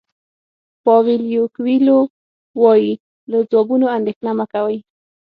[0.83, 1.99] پاویلو کویلو
[2.61, 2.91] وایي
[3.31, 4.77] له ځوابونو اندېښنه مه کوئ.